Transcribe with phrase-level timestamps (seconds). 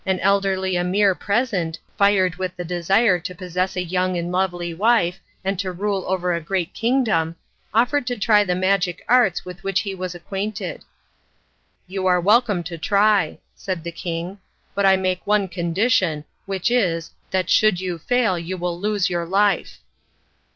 [0.03, 5.19] An elderly emir present, fired with the desire to possess a young and lovely wife
[5.45, 7.35] and to rule over a great kingdom,
[7.71, 10.83] offered to try the magic arts with which he was acquainted.
[11.85, 14.39] "You are welcome to try," said the king,
[14.73, 19.27] "but I make one condition, which is, that should you fail you will lose your
[19.27, 19.81] life."